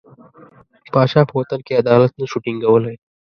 [0.91, 2.95] پاچا په وطن کې عدالت نه شو ټینګولای.